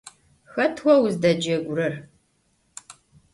Xet 0.53 0.75
vo 0.85 0.95
vuzdecegurer? 1.03 1.93